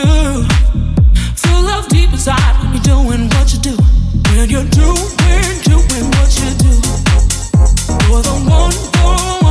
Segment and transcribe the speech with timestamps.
[1.36, 3.76] Feel love deep inside when you're doing what you do.
[4.36, 5.08] When you're doing,
[5.64, 6.72] doing what you do.
[8.06, 9.47] You're the one, one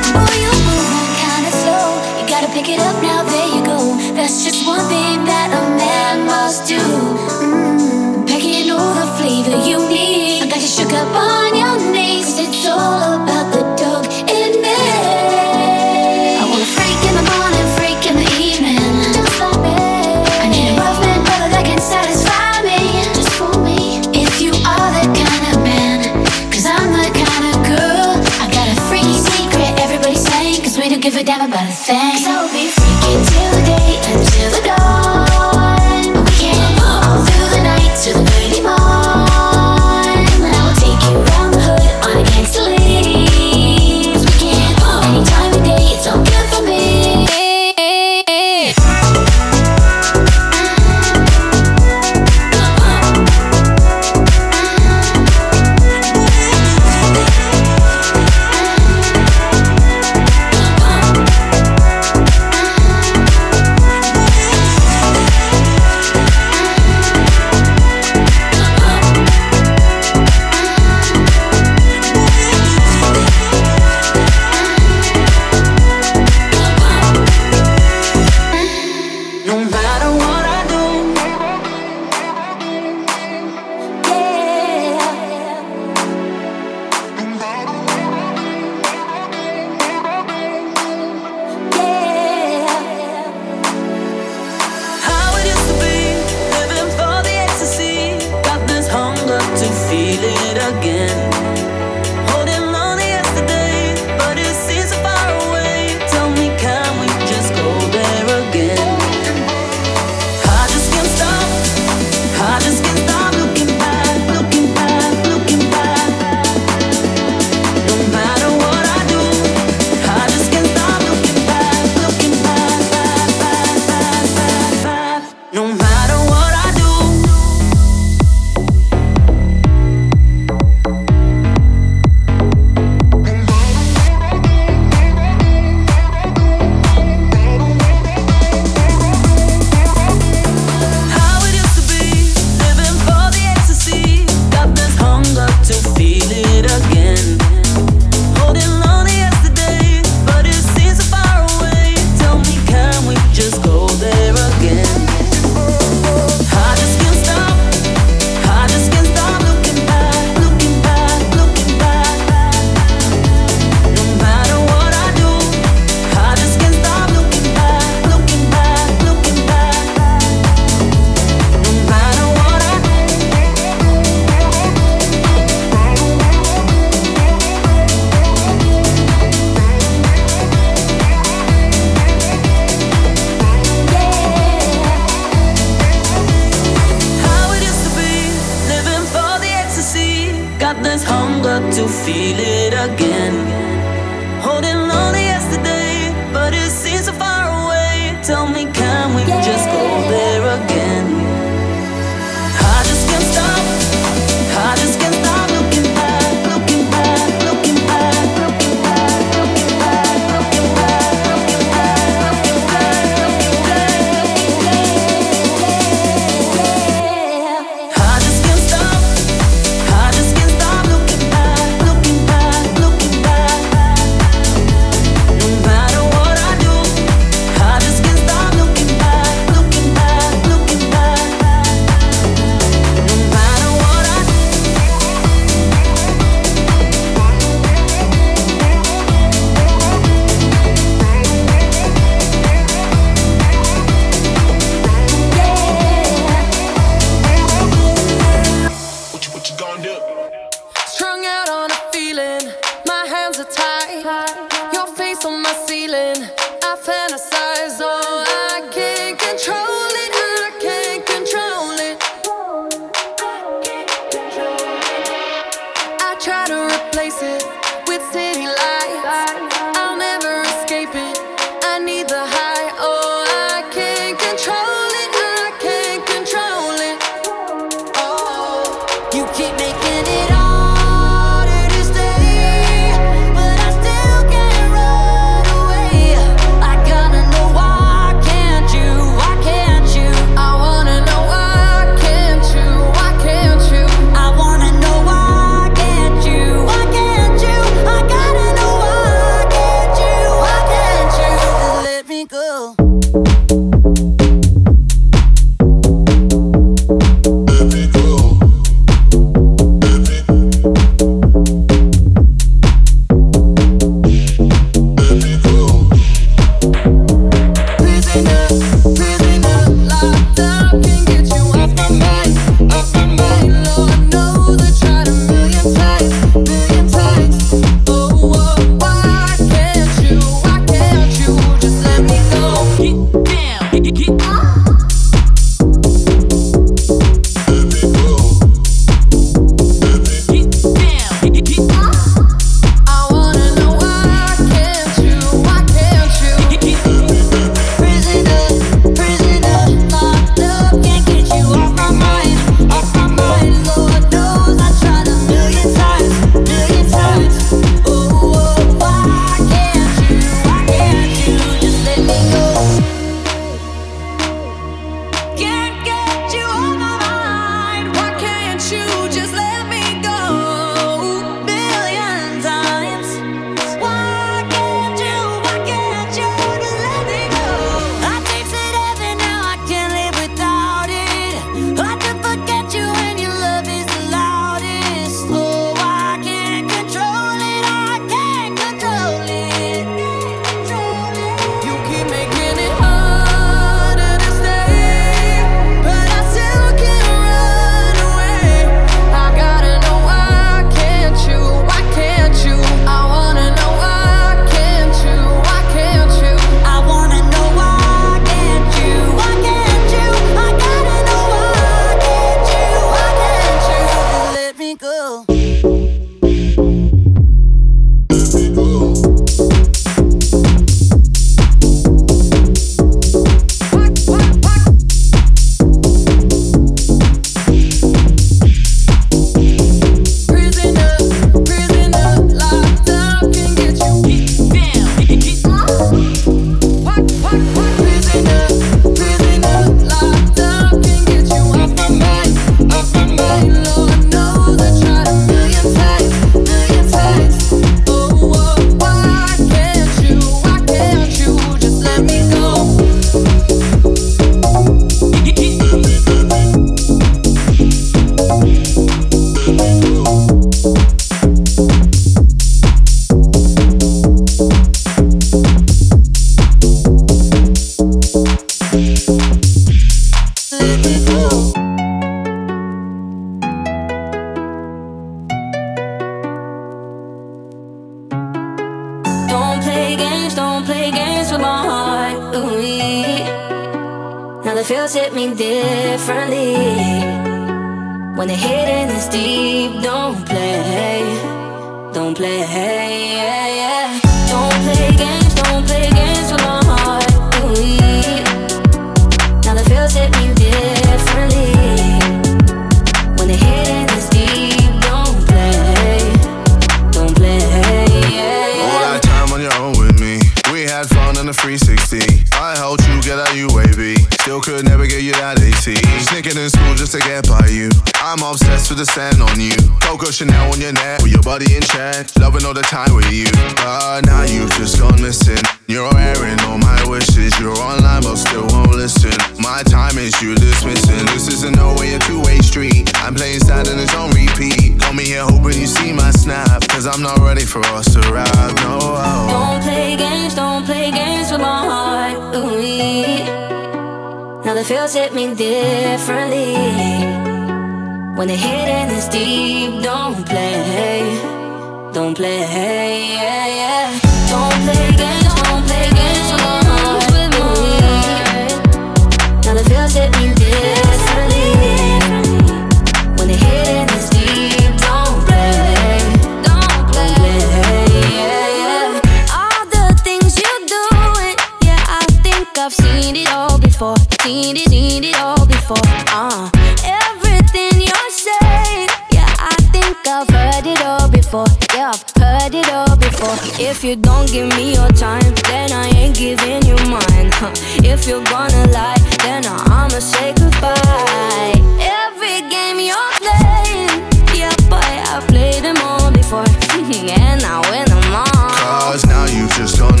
[574.66, 575.76] didn't it all before.
[576.12, 576.50] Uh,
[576.84, 581.46] everything you're saying, yeah, I think I've heard it all before.
[581.74, 583.36] Yeah, I've heard it all before.
[583.58, 587.30] If you don't give me your time, then I ain't giving you mine.
[587.40, 587.52] Huh.
[587.82, 591.56] If you're gonna lie, then I'ma say goodbye.
[592.04, 594.02] Every game you're playing,
[594.34, 596.44] yeah, boy, I've played them all before,
[596.76, 598.50] and I win them all.
[598.60, 600.00] Cause now you just don't.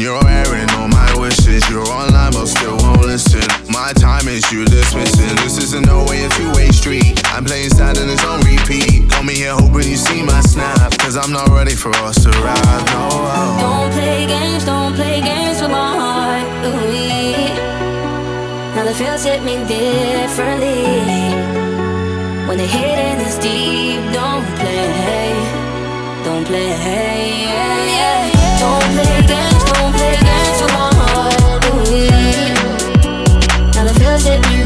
[0.00, 1.68] You're airing all my wishes.
[1.68, 3.49] You're online, but still won't listen
[3.90, 5.34] my time and you dismissing.
[5.42, 7.20] This isn't no way a two-way street.
[7.34, 9.10] I'm playing sad and it's on repeat.
[9.10, 10.96] Call me here hoping you see my snap.
[10.98, 12.84] Cause I'm not ready for us to ride.
[12.94, 13.58] No, oh.
[13.60, 16.46] Don't play games, don't play games with my heart.
[16.66, 17.50] Ooh-wee.
[18.74, 20.82] Now the feels hit me differently.
[22.46, 25.34] When the hidden is deep, don't play.
[26.24, 26.68] Don't play.
[27.48, 28.60] Yeah, yeah.
[28.62, 30.19] Don't play games, don't play.
[34.26, 34.59] it.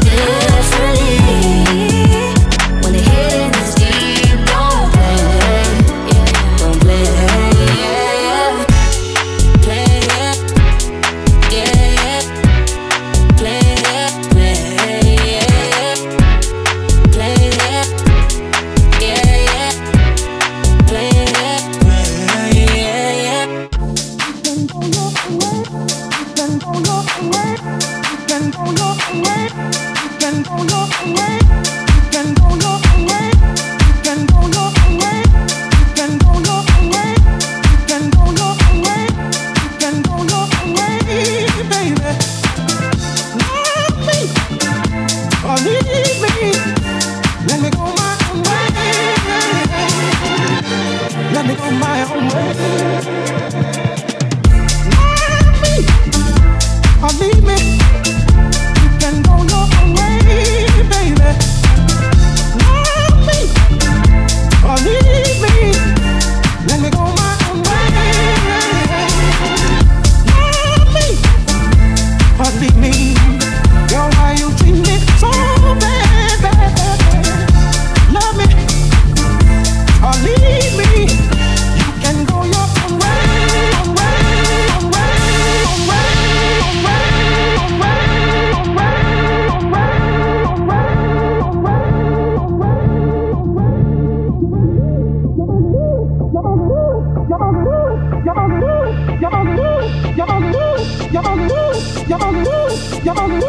[103.17, 103.44] Oh.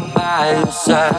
[0.00, 1.14] by your side.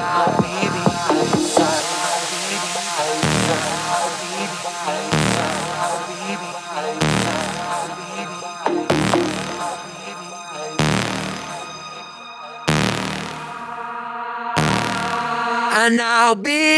[15.82, 16.69] And I'll be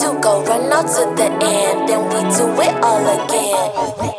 [0.00, 4.16] to go, run out to the end, then we do it all again.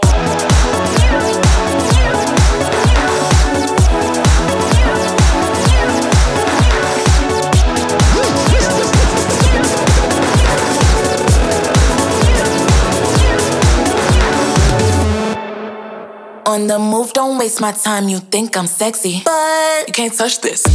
[16.48, 18.10] On the move, don't waste my time.
[18.10, 20.66] You think I'm sexy, but you can't touch this.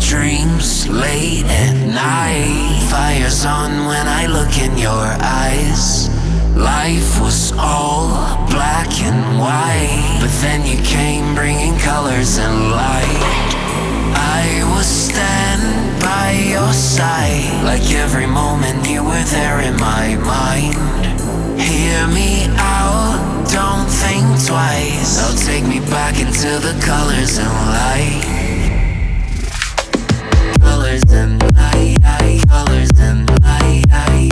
[0.00, 2.80] dreams late at night.
[2.90, 6.08] Fire's on when I look in your eyes.
[6.56, 13.54] Life was all black and white, but then you came bringing colors and light.
[14.14, 20.74] I will stand by your side, like every moment you were there in my mind.
[21.60, 25.18] Hear me out, don't think twice.
[25.22, 28.43] Oh, take me back into the colors and light.
[30.94, 31.96] Colors and light,
[32.46, 34.30] colors them light aye,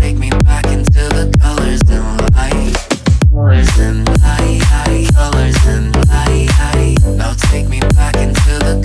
[0.00, 2.74] take me back into the colors and light.
[7.16, 8.82] Now take me back into the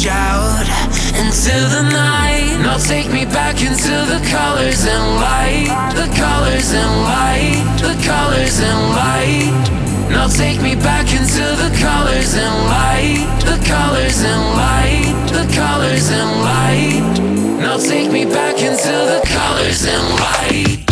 [0.00, 0.64] shout
[1.20, 2.56] into the night.
[2.64, 5.68] Now take me back into the colors and light.
[5.92, 7.60] The colors and light.
[7.84, 9.52] The colors and light.
[10.08, 13.28] Now take me back into the colors and light.
[13.44, 15.12] The colors and light.
[15.36, 17.60] The colors and light.
[17.60, 20.89] Now take me back into the colors and light.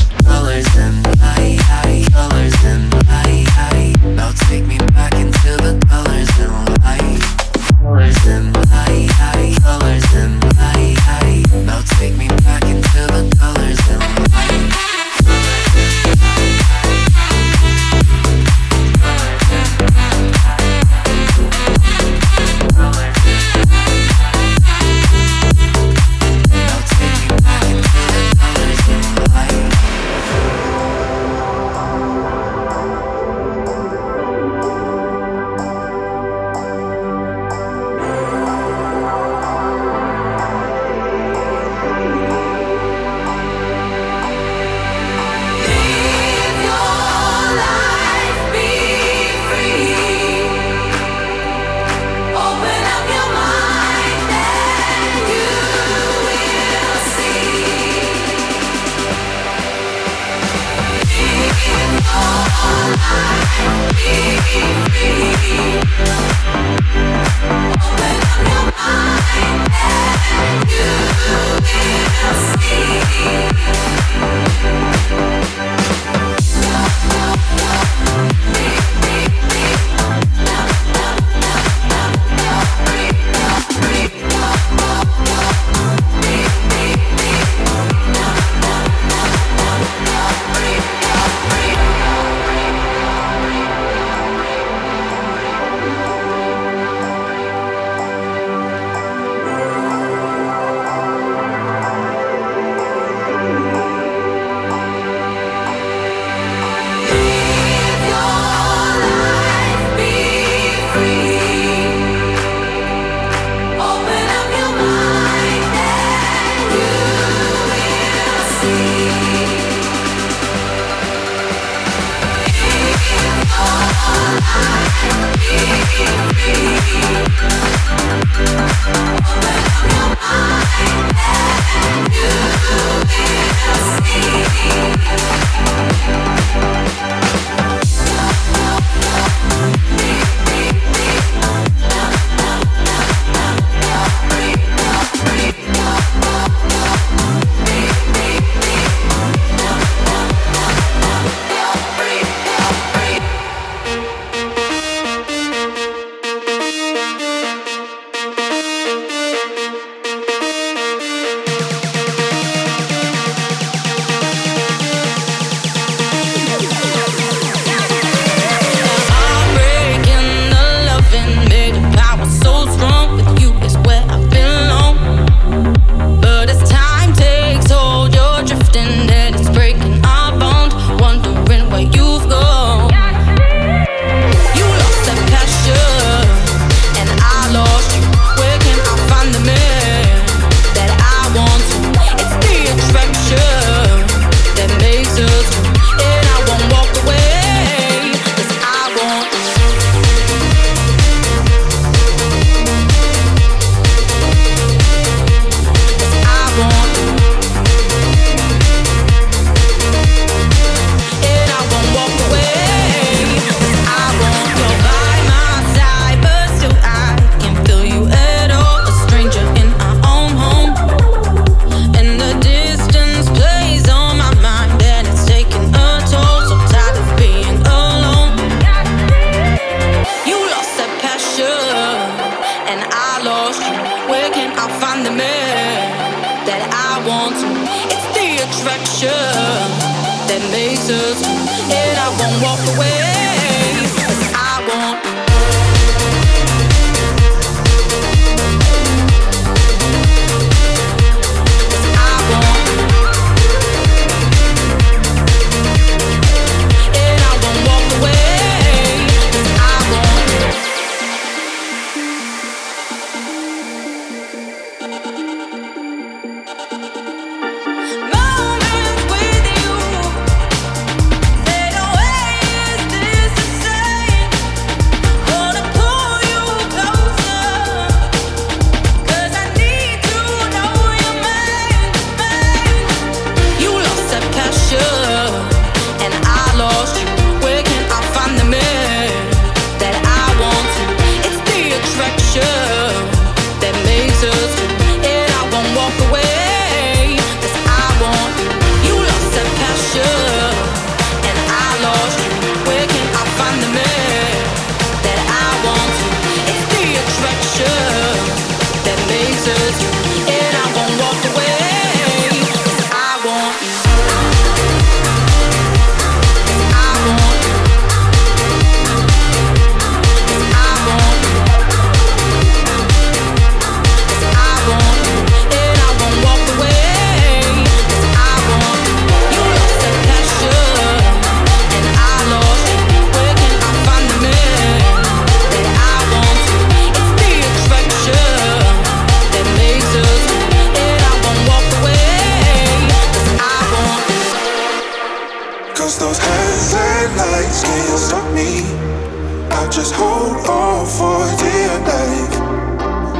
[350.48, 352.34] all for dear life.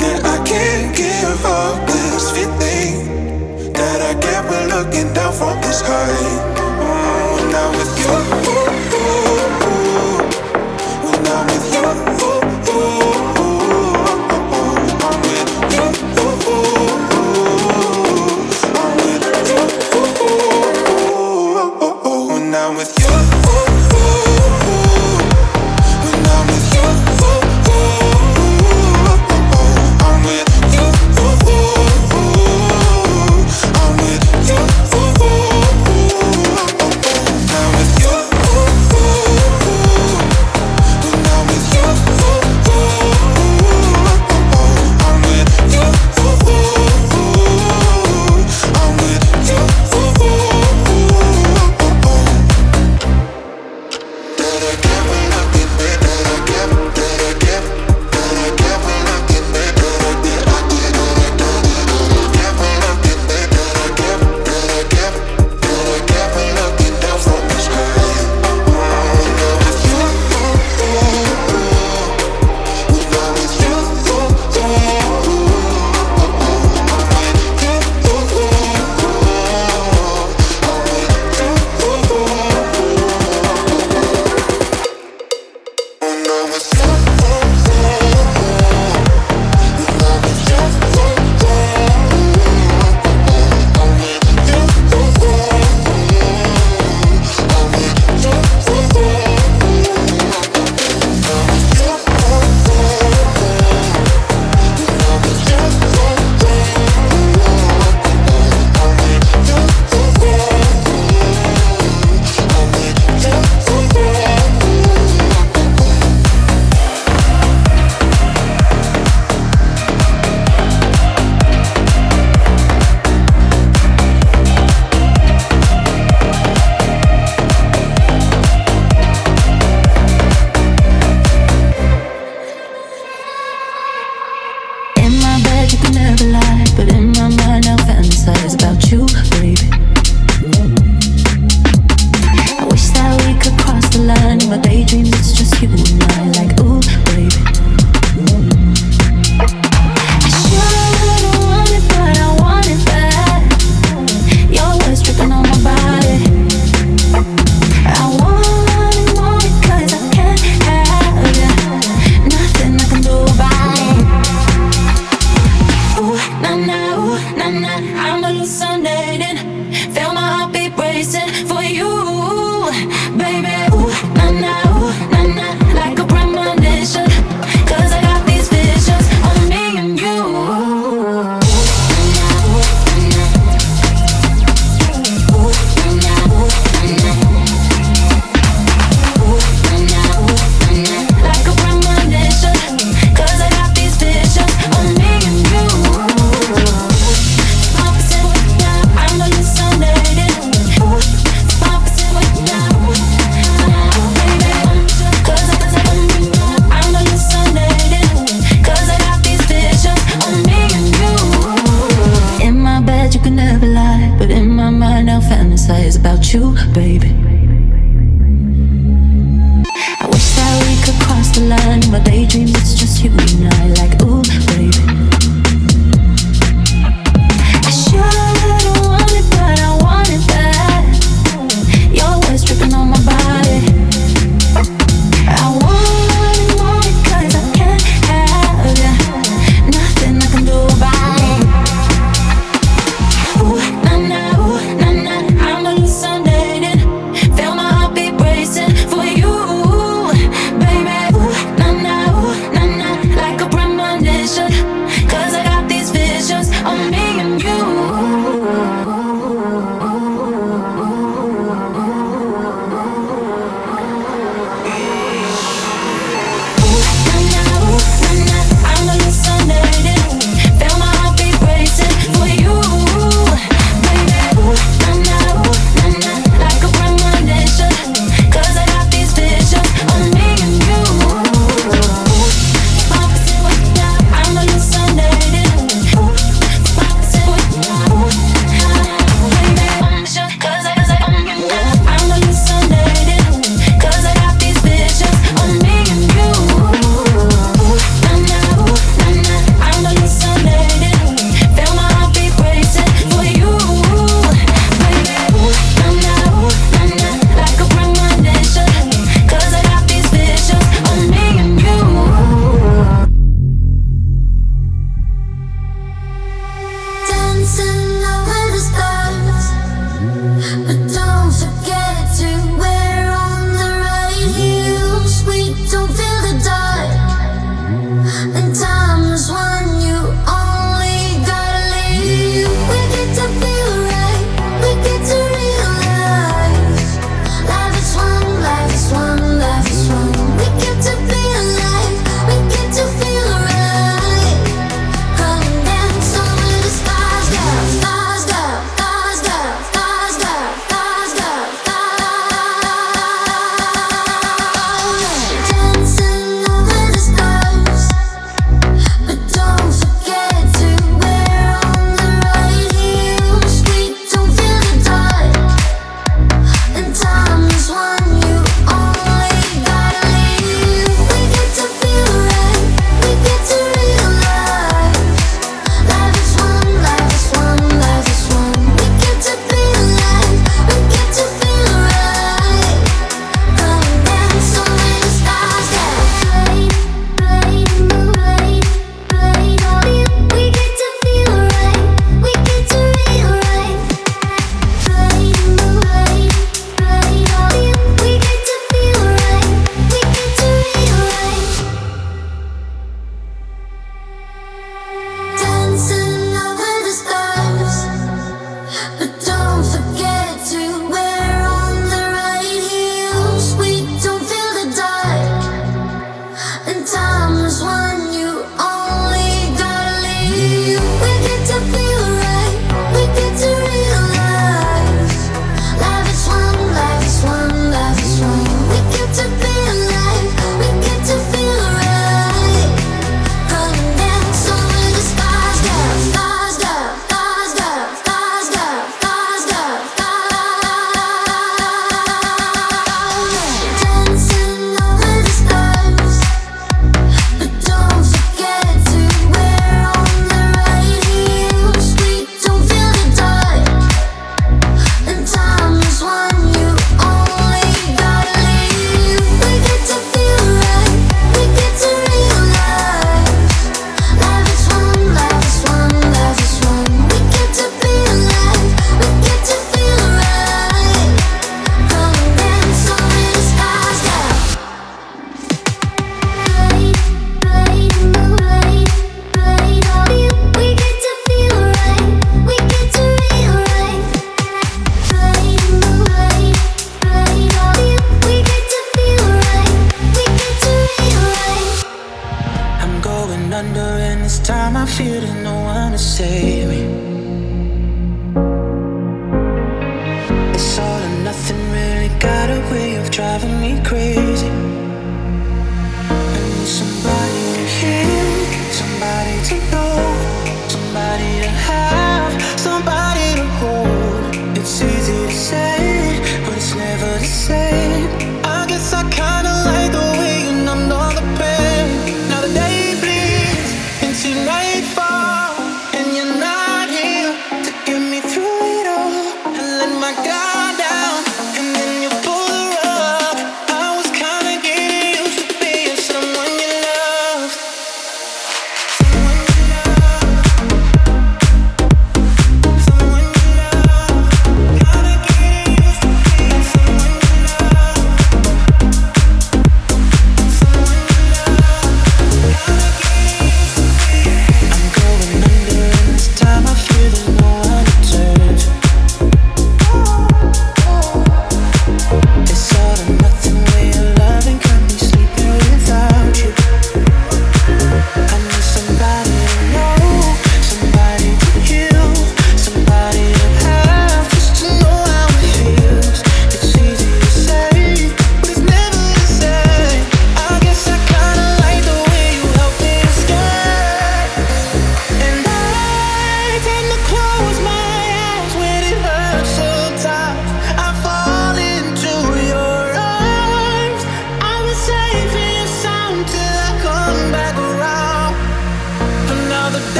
[0.00, 6.51] That I can't give up this feeling that I get looking down from this height.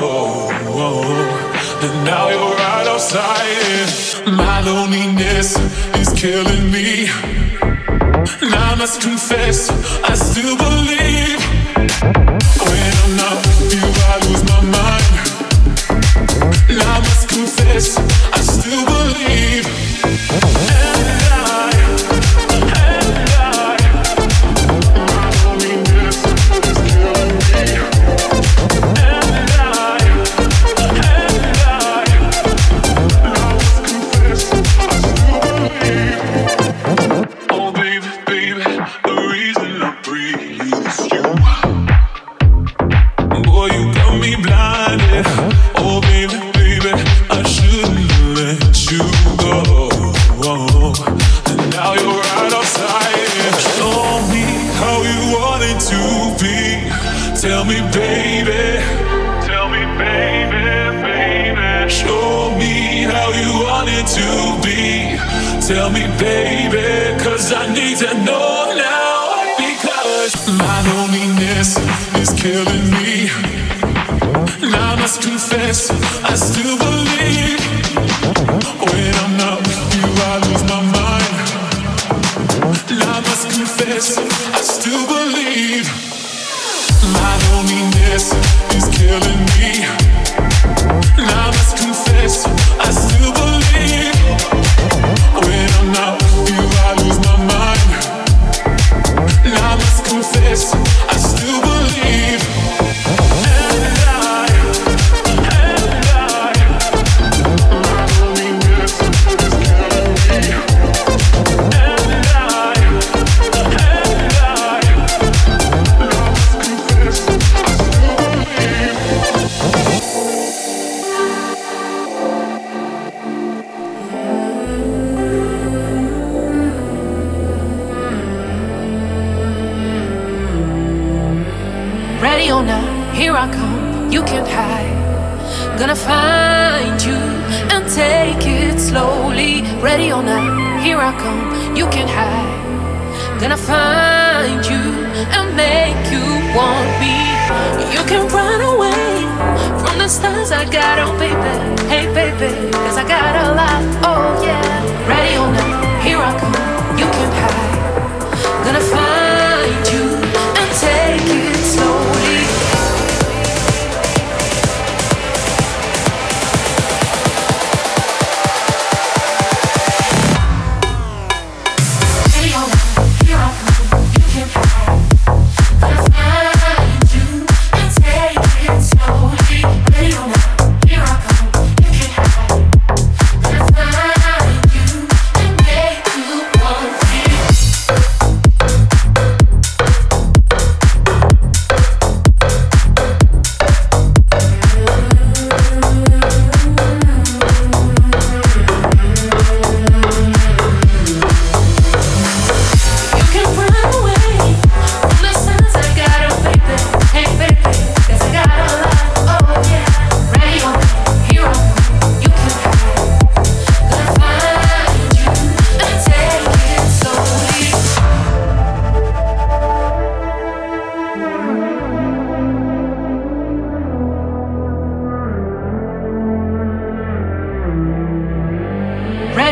[1.83, 3.47] And now you're right outside
[4.27, 5.57] and My loneliness
[5.97, 7.09] is killing me.
[8.43, 9.71] And I must confess,
[10.03, 11.41] I still believe.
[12.69, 15.13] When I'm not with you, I lose my mind.
[16.71, 17.97] And I must confess,
[18.33, 20.66] I still believe.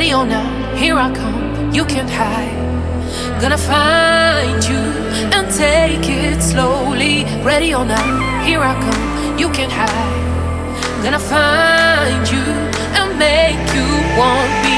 [0.05, 3.41] Ready or not, here I come, you can't hide.
[3.41, 4.77] Gonna find you
[5.33, 7.25] and take it slowly.
[7.43, 11.03] Ready or not, here I come, you can't hide.
[11.03, 12.45] Gonna find you
[13.01, 13.89] and make you
[14.21, 14.77] want me.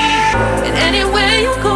[0.63, 1.75] And anywhere you go,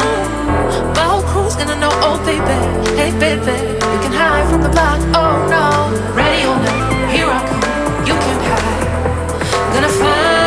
[0.94, 2.58] my whole crew's gonna know, oh baby,
[2.94, 6.14] hey baby, you can hide from the block, oh no.
[6.14, 9.74] Ready or not, here I come, you can't hide.
[9.74, 10.39] Gonna find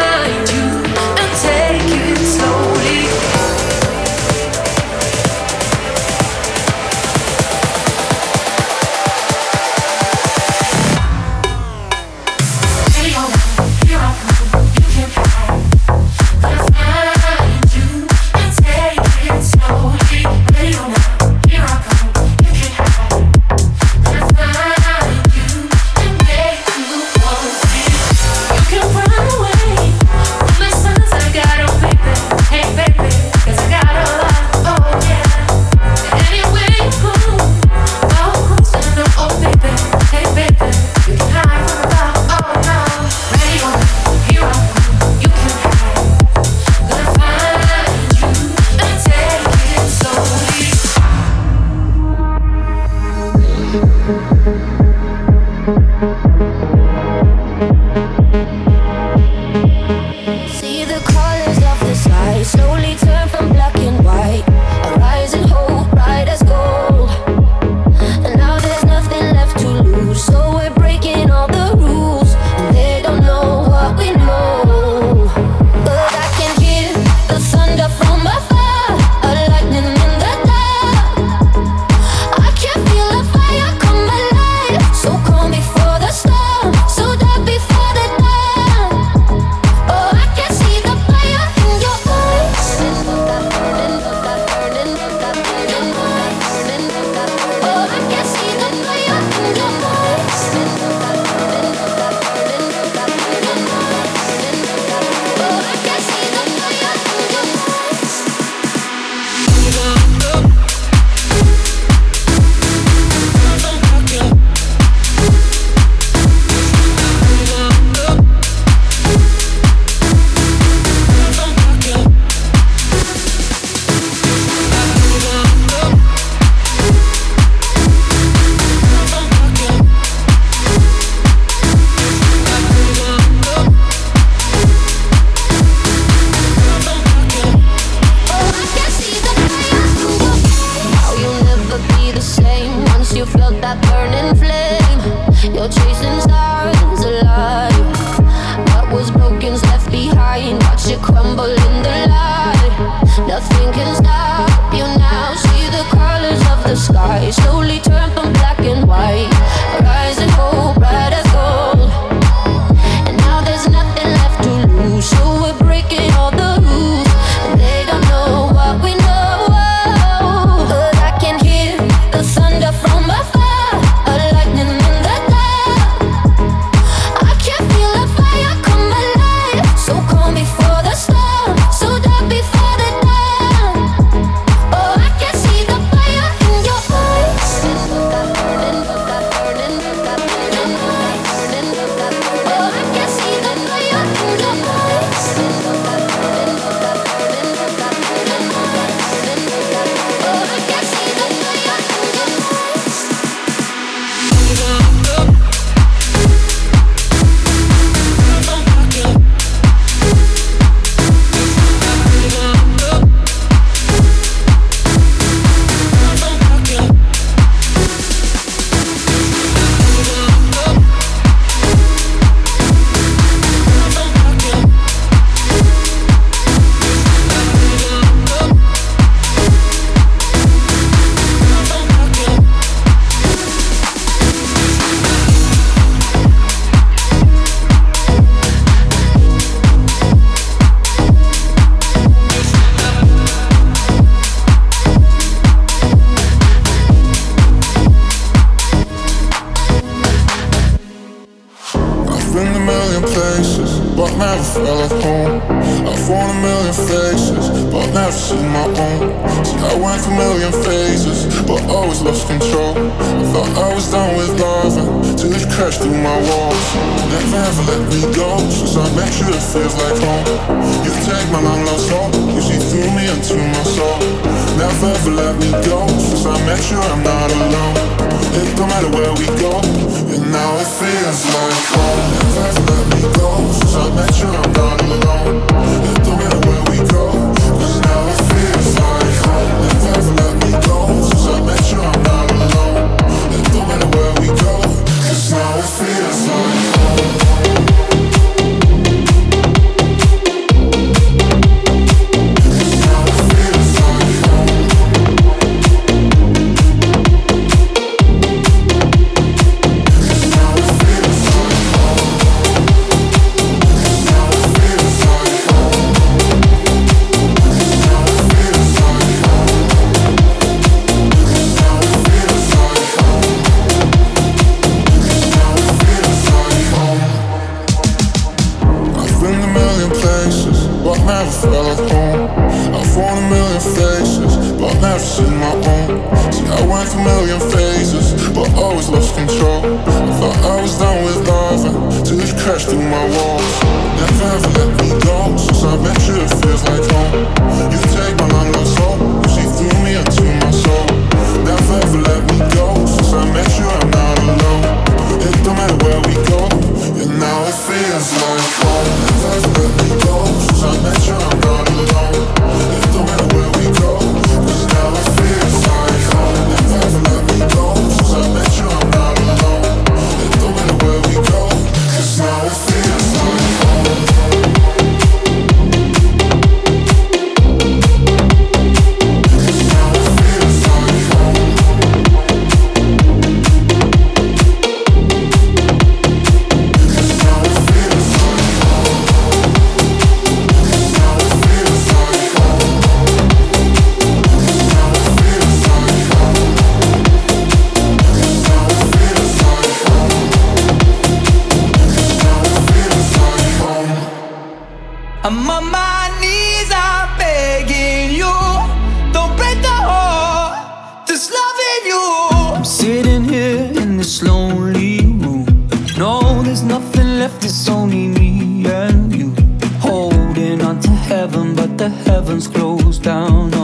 [423.24, 423.63] all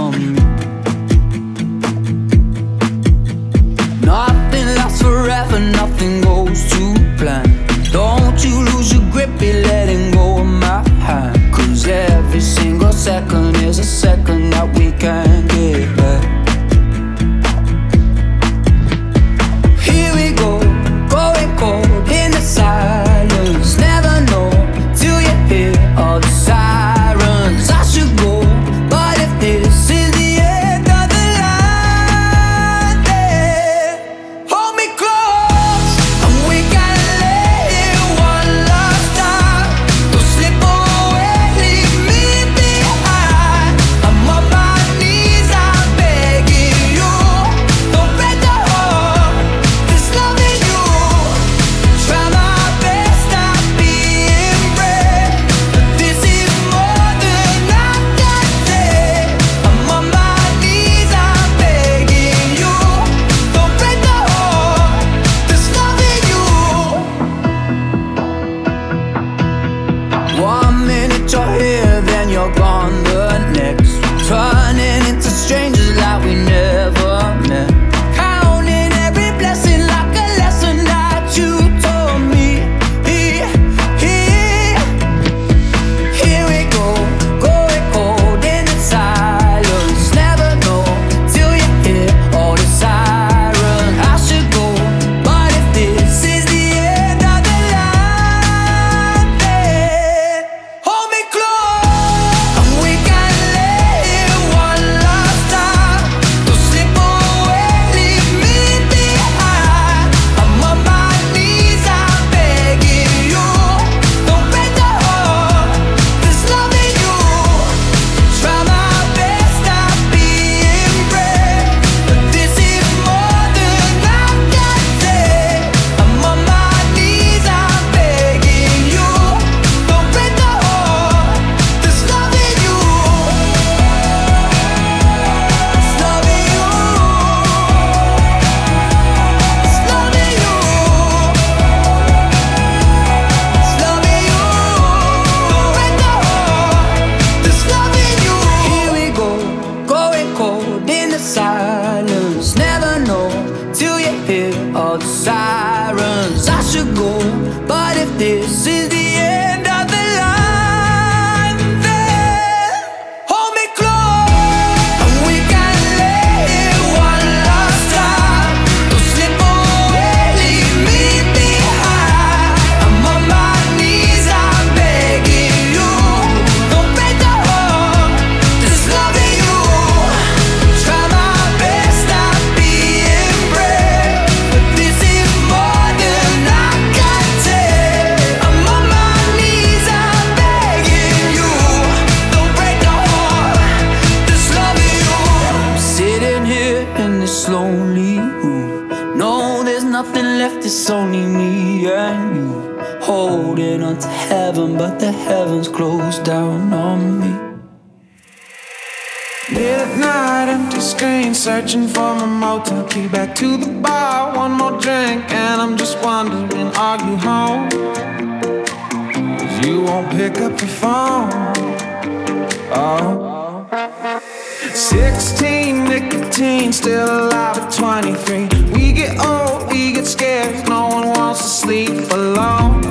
[227.53, 228.71] 25 or 23.
[228.73, 230.67] We get old, we get scared.
[230.67, 232.85] No one wants to sleep alone.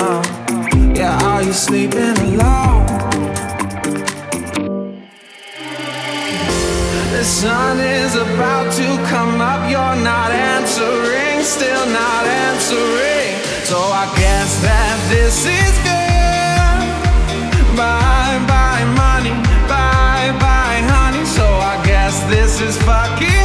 [0.00, 0.22] Uh,
[0.94, 2.86] yeah, are you sleeping alone?
[7.12, 9.70] The sun is about to come up.
[9.70, 13.36] You're not answering, still not answering.
[13.64, 17.76] So I guess that this is good.
[17.76, 19.34] Bye, bye, money.
[19.68, 21.24] Bye, bye, honey.
[21.24, 23.39] So I guess this is fucking.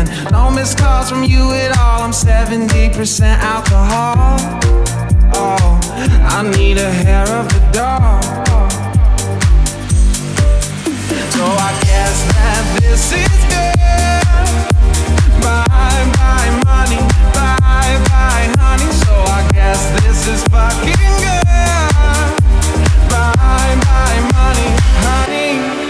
[0.00, 0.32] Again.
[0.32, 2.02] No missed calls from you at all.
[2.02, 4.36] I'm 70% alcohol.
[5.34, 5.80] Oh,
[6.28, 8.22] I need a hair of the dog.
[11.32, 13.80] So I guess that this is good.
[15.42, 17.00] Bye bye, money.
[17.34, 18.90] Bye bye, honey.
[19.04, 21.44] So I guess this is fucking good.
[23.08, 24.68] Bye bye, money,
[25.04, 25.89] honey.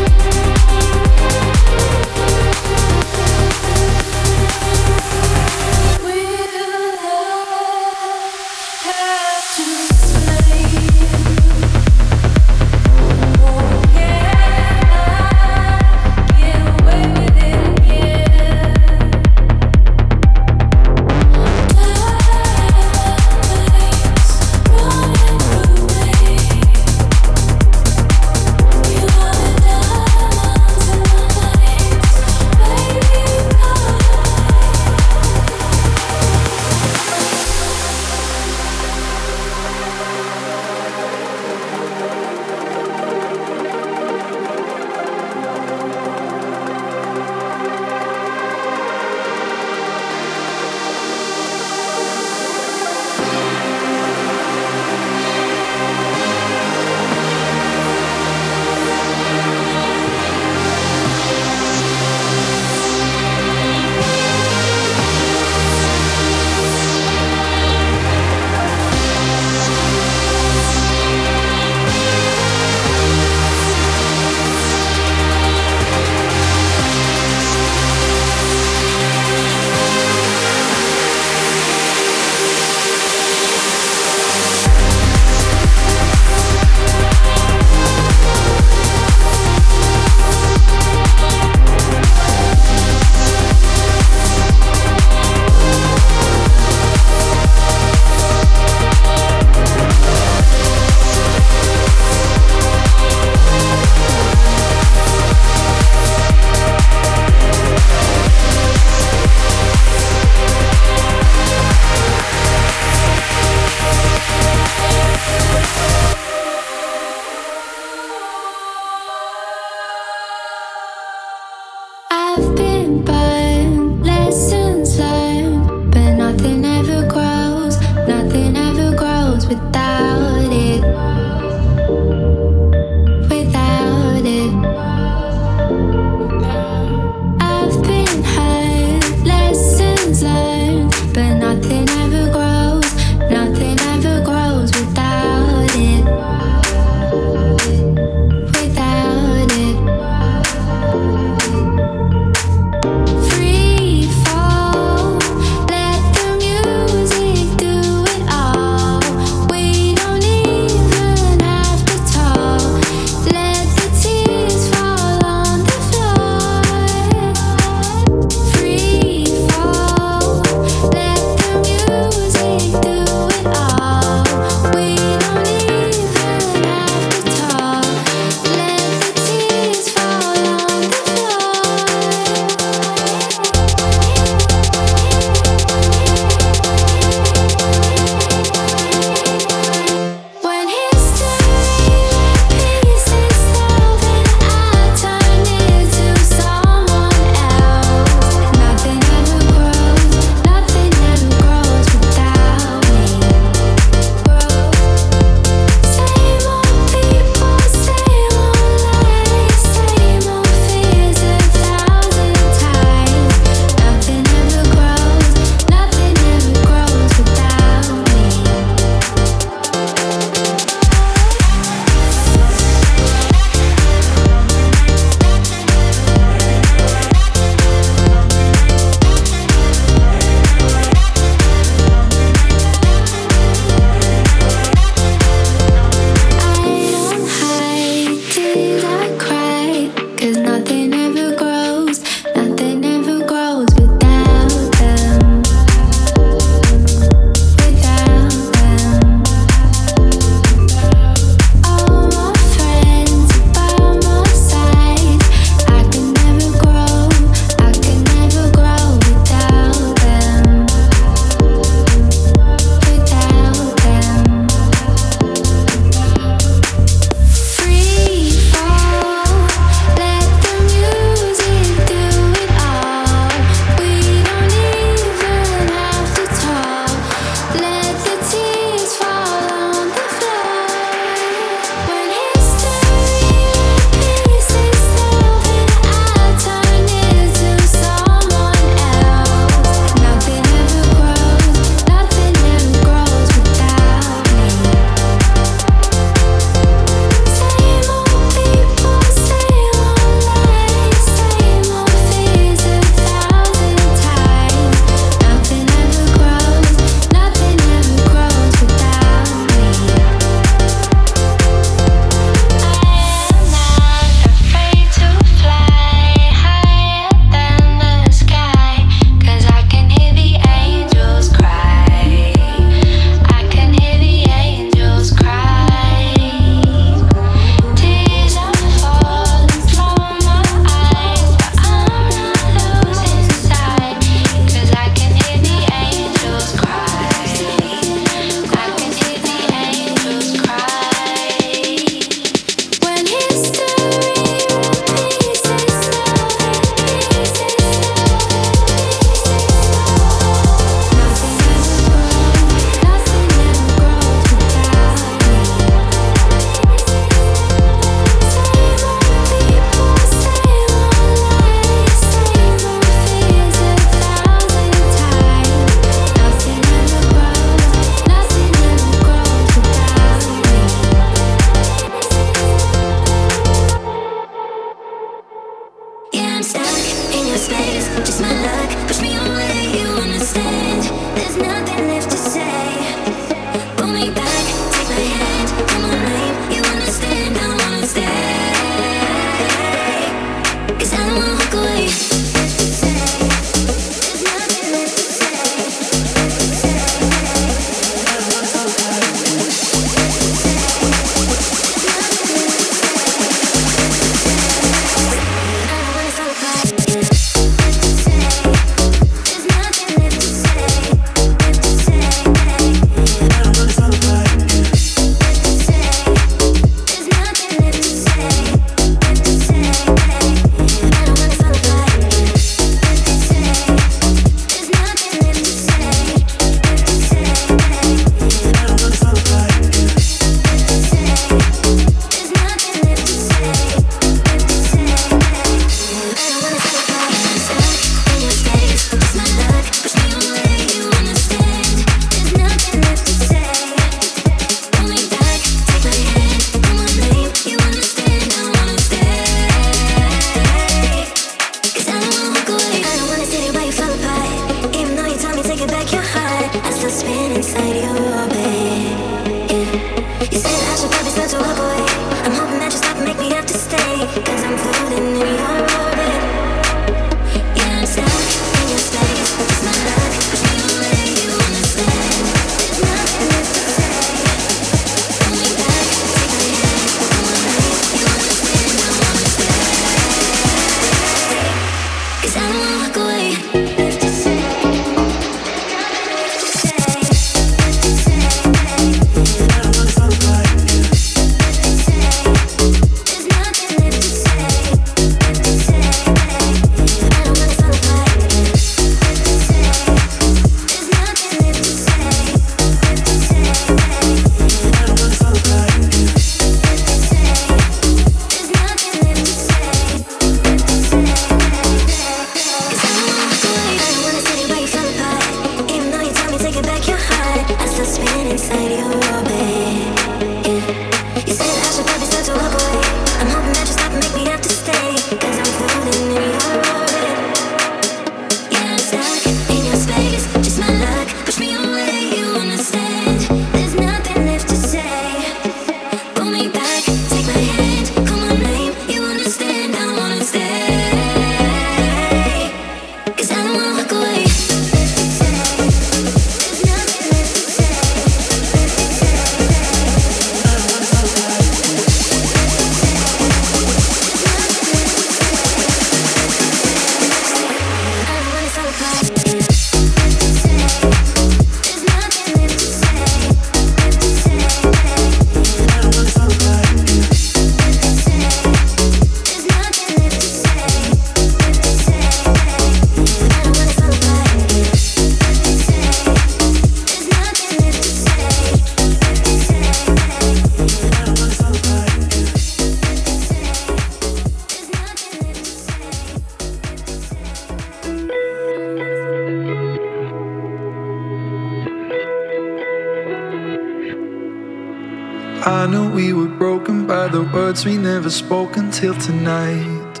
[597.58, 600.00] Words we never spoke until tonight.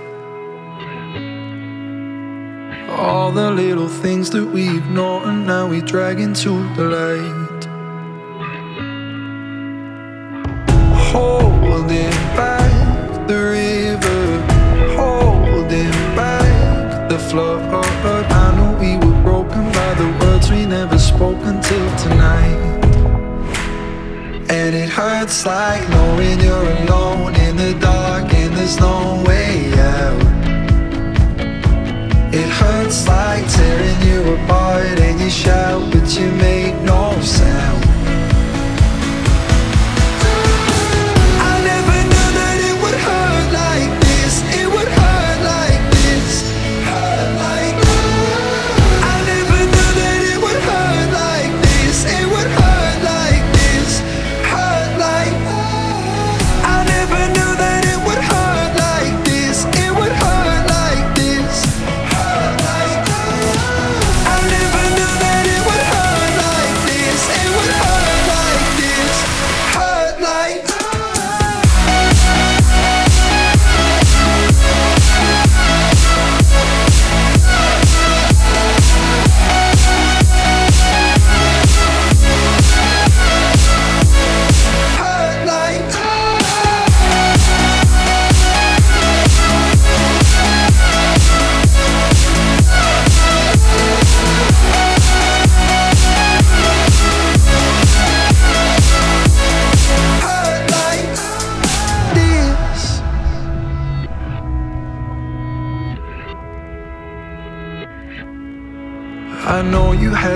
[2.90, 7.37] All the little things that we ignore and now we drag into the light.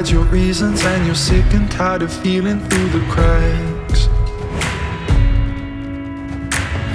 [0.02, 4.08] Had your reasons and you're sick and tired of feeling through the cracks.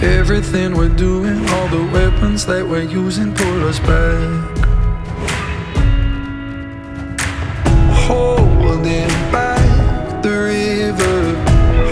[0.04, 4.58] Everything we're doing, all the weapons that we're using pull us back.
[8.08, 11.20] Holding back the river,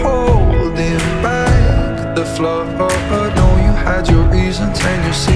[0.02, 2.68] holding back the flood.
[3.36, 5.35] Know you had your reasons and you're sick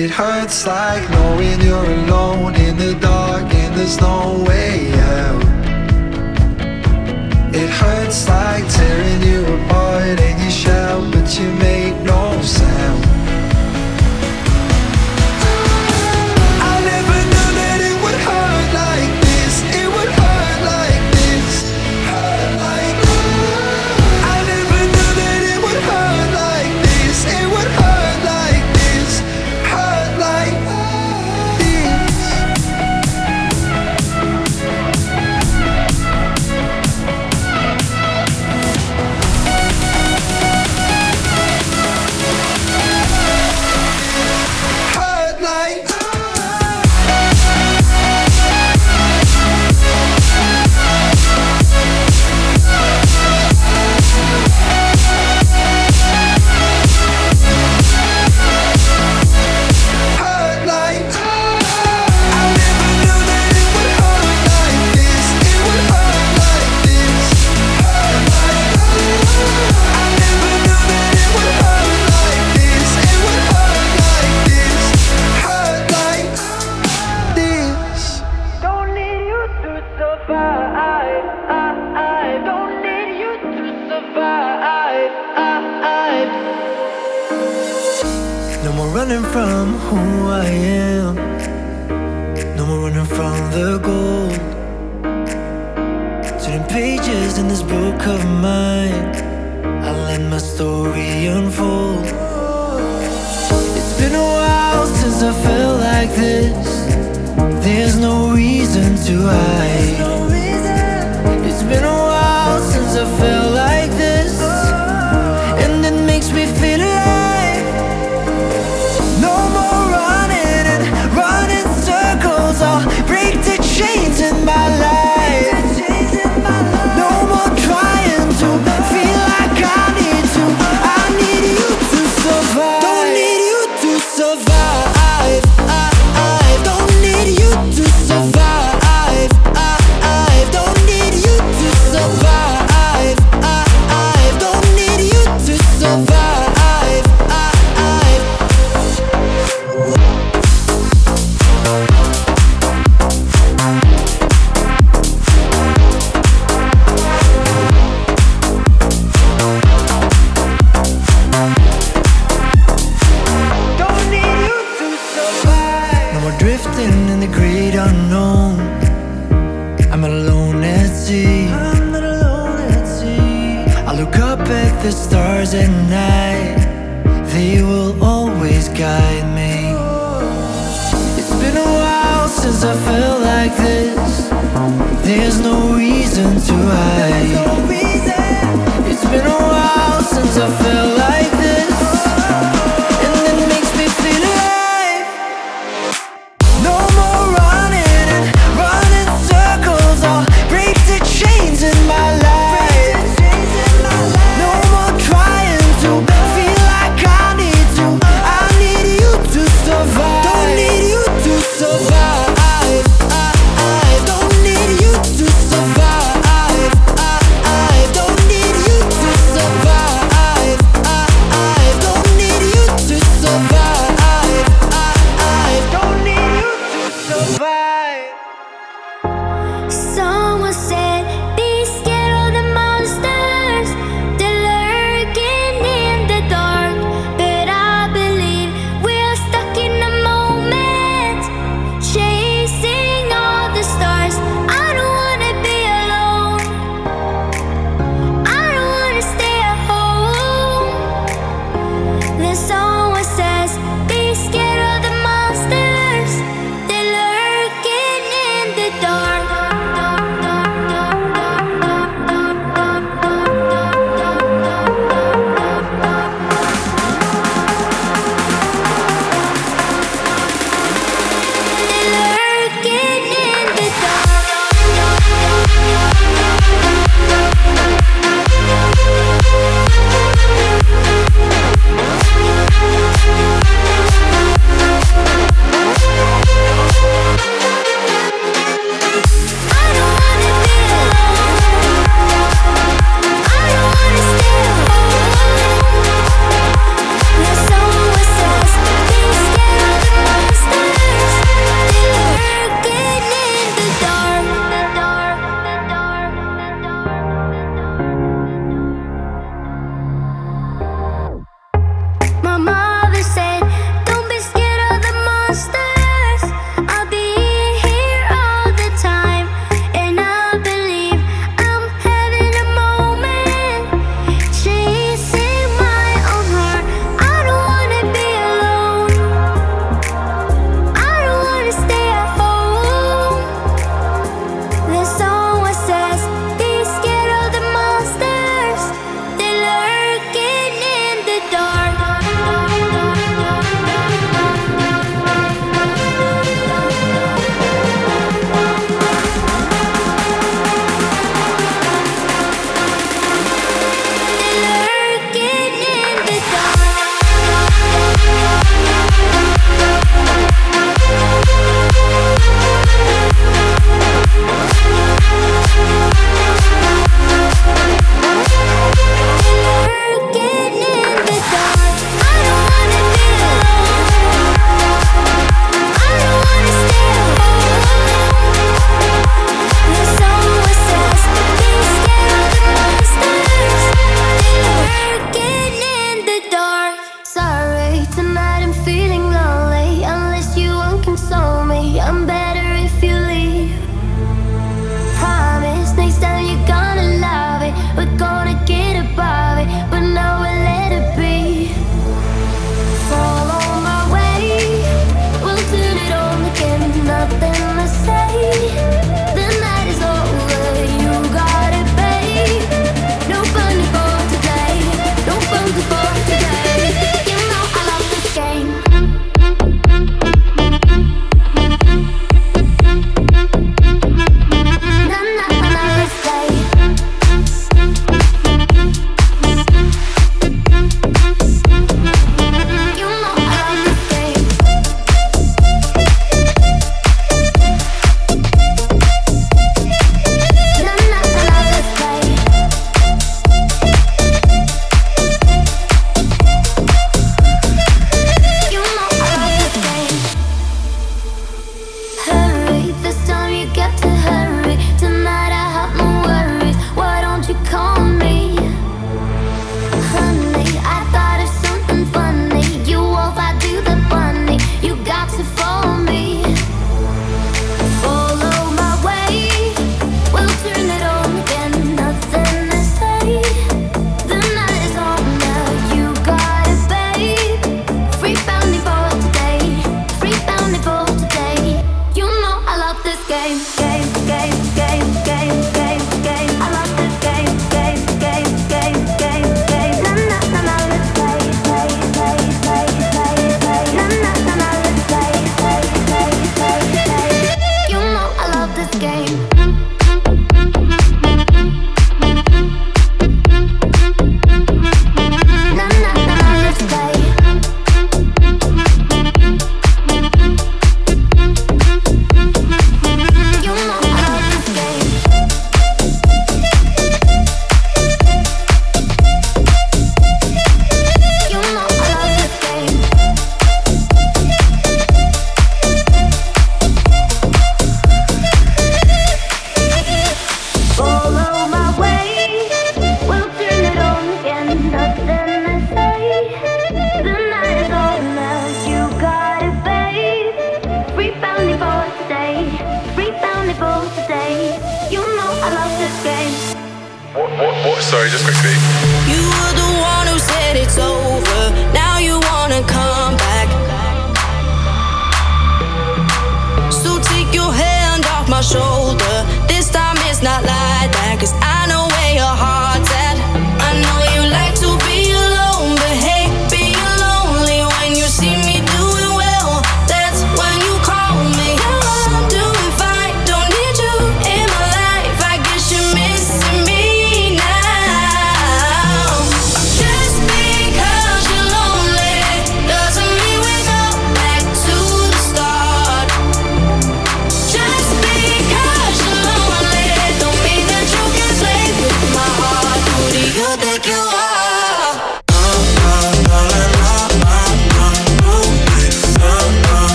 [0.00, 5.42] it hurts like knowing you're alone in the dark and there's no way out.
[7.54, 13.09] It hurts like tearing you apart and you shout, but you make no sound.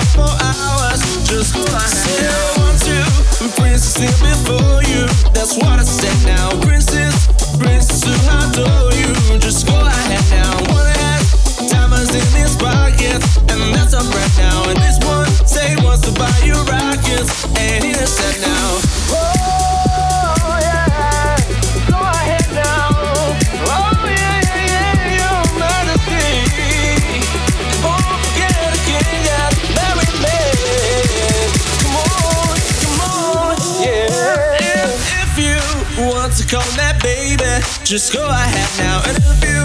[0.00, 1.64] for hours just who
[2.56, 2.96] want to,
[3.42, 3.48] we
[4.20, 5.06] before you.
[5.34, 6.91] That's what I said now, prince.
[37.92, 39.60] Just go ahead now, and if you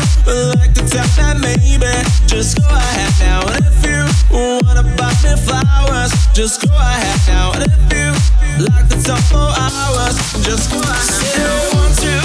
[0.59, 1.79] like to tell that maybe,
[2.27, 4.03] just go ahead now, and if you
[4.35, 9.47] wanna buy me flowers, just go ahead now, and if you like to talk for
[9.47, 10.91] hours, just go ahead.
[10.91, 11.23] now.
[11.23, 12.15] Say I want to,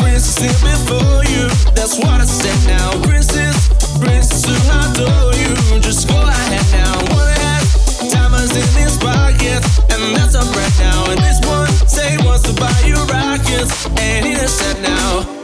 [0.00, 1.44] princess before you.
[1.76, 3.68] That's what I said now, princess,
[4.00, 5.52] princess i adore you.
[5.84, 7.68] Just go ahead now, one hand,
[8.08, 9.60] diamonds in his pocket,
[9.92, 11.12] and that's up right now.
[11.12, 15.41] And this one, say wants to buy you rockets, and he just said now.